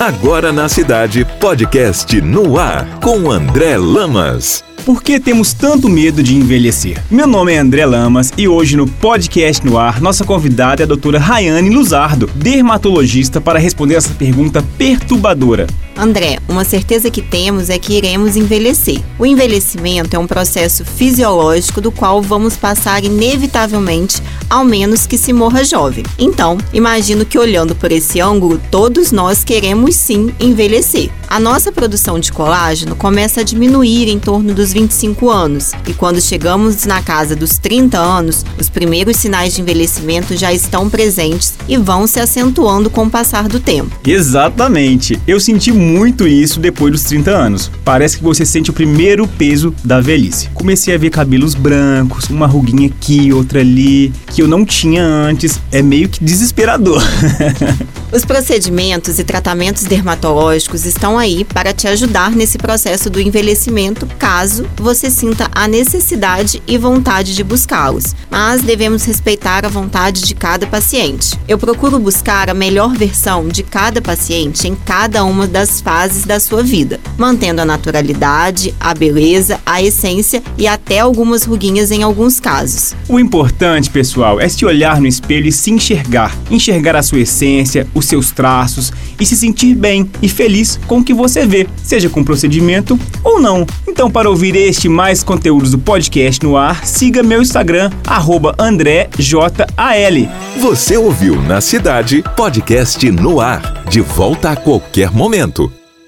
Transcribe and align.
Agora 0.00 0.50
na 0.50 0.66
cidade, 0.66 1.26
podcast 1.38 2.22
no 2.22 2.58
ar 2.58 3.00
com 3.00 3.30
André 3.30 3.76
Lamas. 3.76 4.64
Por 4.86 5.02
que 5.02 5.20
temos 5.20 5.52
tanto 5.52 5.90
medo 5.90 6.22
de 6.22 6.34
envelhecer? 6.34 7.02
Meu 7.10 7.26
nome 7.26 7.52
é 7.52 7.58
André 7.58 7.84
Lamas 7.84 8.32
e 8.34 8.48
hoje 8.48 8.78
no 8.78 8.88
podcast 8.88 9.62
no 9.62 9.76
ar, 9.76 10.00
nossa 10.00 10.24
convidada 10.24 10.82
é 10.82 10.84
a 10.84 10.86
doutora 10.86 11.18
Rayane 11.18 11.68
Luzardo, 11.68 12.30
dermatologista, 12.34 13.42
para 13.42 13.58
responder 13.58 13.96
essa 13.96 14.14
pergunta 14.14 14.64
perturbadora. 14.78 15.66
André, 15.94 16.38
uma 16.48 16.64
certeza 16.64 17.10
que 17.10 17.20
temos 17.20 17.68
é 17.68 17.78
que 17.78 17.92
iremos 17.92 18.36
envelhecer. 18.36 19.02
O 19.18 19.26
envelhecimento 19.26 20.16
é 20.16 20.18
um 20.18 20.26
processo 20.26 20.82
fisiológico 20.82 21.78
do 21.78 21.92
qual 21.92 22.22
vamos 22.22 22.56
passar 22.56 23.04
inevitavelmente, 23.04 24.22
ao 24.50 24.64
menos 24.64 25.06
que 25.06 25.16
se 25.16 25.32
morra 25.32 25.64
jovem. 25.64 26.04
Então, 26.18 26.58
imagino 26.72 27.24
que 27.24 27.38
olhando 27.38 27.74
por 27.74 27.92
esse 27.92 28.20
ângulo, 28.20 28.60
todos 28.70 29.12
nós 29.12 29.44
queremos 29.44 29.94
sim 29.94 30.34
envelhecer. 30.40 31.10
A 31.30 31.38
nossa 31.38 31.70
produção 31.70 32.18
de 32.18 32.32
colágeno 32.32 32.96
começa 32.96 33.42
a 33.42 33.44
diminuir 33.44 34.08
em 34.08 34.18
torno 34.18 34.52
dos 34.52 34.72
25 34.72 35.30
anos, 35.30 35.70
e 35.86 35.94
quando 35.94 36.20
chegamos 36.20 36.84
na 36.86 37.00
casa 37.02 37.36
dos 37.36 37.56
30 37.56 37.96
anos, 37.96 38.44
os 38.58 38.68
primeiros 38.68 39.16
sinais 39.16 39.54
de 39.54 39.60
envelhecimento 39.60 40.36
já 40.36 40.52
estão 40.52 40.90
presentes 40.90 41.54
e 41.68 41.76
vão 41.76 42.04
se 42.08 42.18
acentuando 42.18 42.90
com 42.90 43.04
o 43.04 43.10
passar 43.10 43.46
do 43.46 43.60
tempo. 43.60 43.96
Exatamente. 44.04 45.20
Eu 45.24 45.38
senti 45.38 45.70
muito 45.70 46.26
isso 46.26 46.58
depois 46.58 46.90
dos 46.90 47.04
30 47.04 47.30
anos. 47.30 47.70
Parece 47.84 48.18
que 48.18 48.24
você 48.24 48.44
sente 48.44 48.70
o 48.70 48.74
primeiro 48.74 49.28
peso 49.28 49.72
da 49.84 50.00
velhice. 50.00 50.48
Comecei 50.52 50.96
a 50.96 50.98
ver 50.98 51.10
cabelos 51.10 51.54
brancos, 51.54 52.28
uma 52.28 52.48
ruguinha 52.48 52.88
aqui, 52.88 53.32
outra 53.32 53.60
ali, 53.60 54.12
que 54.26 54.42
eu 54.42 54.48
não 54.48 54.64
tinha 54.64 55.04
antes. 55.04 55.60
É 55.70 55.80
meio 55.80 56.08
que 56.08 56.24
desesperador. 56.24 57.00
Os 58.12 58.24
procedimentos 58.24 59.20
e 59.20 59.24
tratamentos 59.24 59.84
dermatológicos 59.84 60.84
estão 60.84 61.16
aí 61.16 61.44
para 61.44 61.72
te 61.72 61.86
ajudar 61.86 62.32
nesse 62.32 62.58
processo 62.58 63.08
do 63.08 63.20
envelhecimento, 63.20 64.04
caso 64.18 64.66
você 64.76 65.08
sinta 65.08 65.48
a 65.54 65.68
necessidade 65.68 66.60
e 66.66 66.76
vontade 66.76 67.36
de 67.36 67.44
buscá-los. 67.44 68.16
Mas 68.28 68.62
devemos 68.62 69.04
respeitar 69.04 69.64
a 69.64 69.68
vontade 69.68 70.22
de 70.22 70.34
cada 70.34 70.66
paciente. 70.66 71.38
Eu 71.46 71.56
procuro 71.56 72.00
buscar 72.00 72.50
a 72.50 72.54
melhor 72.54 72.96
versão 72.96 73.46
de 73.46 73.62
cada 73.62 74.02
paciente 74.02 74.66
em 74.66 74.74
cada 74.74 75.22
uma 75.22 75.46
das 75.46 75.80
fases 75.80 76.24
da 76.24 76.40
sua 76.40 76.64
vida, 76.64 76.98
mantendo 77.16 77.62
a 77.62 77.64
naturalidade, 77.64 78.74
a 78.80 78.92
beleza, 78.92 79.60
a 79.64 79.80
essência 79.80 80.42
e 80.58 80.66
até 80.66 80.98
algumas 80.98 81.44
ruguinhas 81.44 81.92
em 81.92 82.02
alguns 82.02 82.40
casos. 82.40 82.92
O 83.08 83.20
importante, 83.20 83.88
pessoal, 83.88 84.40
é 84.40 84.48
se 84.48 84.64
olhar 84.64 85.00
no 85.00 85.06
espelho 85.06 85.46
e 85.46 85.52
se 85.52 85.70
enxergar, 85.70 86.36
enxergar 86.50 86.96
a 86.96 87.02
sua 87.04 87.20
essência, 87.20 87.86
os 88.00 88.06
seus 88.06 88.30
traços 88.32 88.92
e 89.20 89.24
se 89.24 89.36
sentir 89.36 89.74
bem 89.74 90.10
e 90.20 90.28
feliz 90.28 90.80
com 90.86 90.98
o 90.98 91.04
que 91.04 91.14
você 91.14 91.46
vê, 91.46 91.68
seja 91.82 92.08
com 92.08 92.24
procedimento 92.24 92.98
ou 93.22 93.40
não. 93.40 93.66
Então, 93.86 94.10
para 94.10 94.28
ouvir 94.28 94.56
este 94.56 94.86
e 94.86 94.88
mais 94.88 95.22
conteúdos 95.22 95.70
do 95.70 95.78
podcast 95.78 96.42
no 96.42 96.56
ar, 96.56 96.84
siga 96.84 97.22
meu 97.22 97.40
Instagram, 97.40 97.90
AndréJAL. 98.58 99.50
Você 100.58 100.96
ouviu 100.96 101.40
na 101.42 101.60
cidade 101.60 102.22
podcast 102.36 103.10
no 103.10 103.40
ar. 103.40 103.84
De 103.88 104.00
volta 104.00 104.50
a 104.50 104.56
qualquer 104.56 105.10
momento. 105.10 105.79